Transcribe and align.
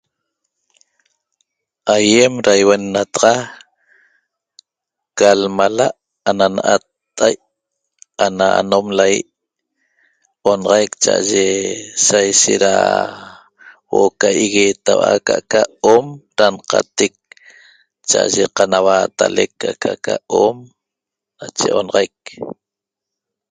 Ayem 1.95 2.33
da 2.45 2.51
ihuennataxa 2.61 3.33
ca 5.17 5.29
lmalaa 5.41 5.95
Ana 6.29 6.45
Natai 6.55 7.33
Ana 8.25 8.45
anom 8.61 8.87
layei 8.97 9.19
onaxaic 10.51 10.91
chaye 11.03 11.45
saishet 12.05 12.59
da 12.63 12.73
huoo 13.89 14.09
qa 14.19 14.29
yeguetahua 14.39 15.09
acá 15.37 15.61
om 15.95 16.05
da 16.37 16.45
nqatec 16.53 17.13
chaye 18.09 18.43
qanahuatalec 18.57 19.53
acá 19.93 20.13
hom 20.33 20.57
ñachec 21.37 21.73
onaxaic 21.79 22.19